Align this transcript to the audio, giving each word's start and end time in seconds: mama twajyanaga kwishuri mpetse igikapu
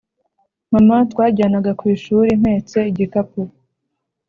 mama 0.71 0.97
twajyanaga 1.11 1.71
kwishuri 1.79 2.29
mpetse 2.41 2.77
igikapu 2.91 3.41